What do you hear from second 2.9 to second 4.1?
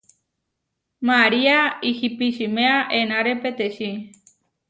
enáre peteči.